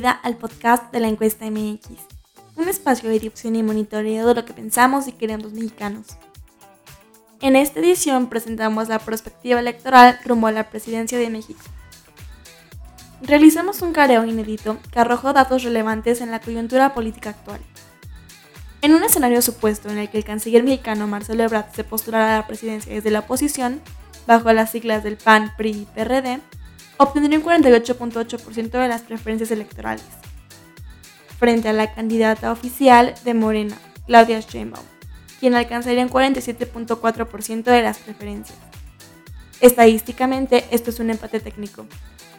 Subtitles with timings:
[0.00, 1.88] bienvenida al podcast de la encuesta MX,
[2.56, 6.06] un espacio de difusión y monitoreo de lo que pensamos y queremos los mexicanos.
[7.42, 11.60] En esta edición presentamos la perspectiva electoral rumbo a la presidencia de México.
[13.20, 17.60] Realizamos un careo inédito que arrojó datos relevantes en la coyuntura política actual.
[18.80, 22.38] En un escenario supuesto en el que el canciller mexicano Marcelo Ebrard se postulara a
[22.38, 23.82] la presidencia desde la oposición,
[24.26, 26.40] bajo las siglas del PAN, PRI y PRD,
[27.02, 30.04] obtendría un 48.8% de las preferencias electorales,
[31.38, 33.74] frente a la candidata oficial de Morena,
[34.06, 34.84] Claudia Sheinbaum,
[35.40, 38.58] quien alcanzaría un 47.4% de las preferencias.
[39.62, 41.86] Estadísticamente, esto es un empate técnico,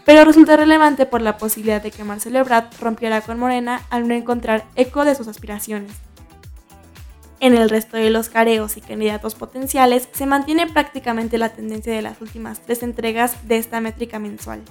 [0.05, 4.13] pero resulta relevante por la posibilidad de que Marcelo Ebrard rompiera con Morena al no
[4.13, 5.91] encontrar eco de sus aspiraciones.
[7.41, 12.03] En el resto de los careos y candidatos potenciales se mantiene prácticamente la tendencia de
[12.03, 14.61] las últimas tres entregas de esta métrica mensual.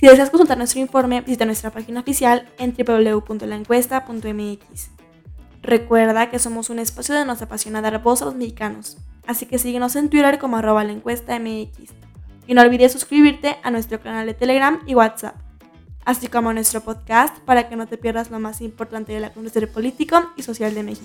[0.00, 4.90] Si deseas consultar nuestro informe, visita nuestra página oficial en www.laencuesta.mx.
[5.60, 9.58] Recuerda que somos un espacio de nos apasiona dar voz a los mexicanos, así que
[9.58, 11.92] síguenos en Twitter como arroba la encuesta MX.
[12.46, 15.36] Y no olvides suscribirte a nuestro canal de Telegram y WhatsApp
[16.06, 20.32] así como nuestro podcast para que no te pierdas lo más importante del acontecer político
[20.36, 21.04] y social de México.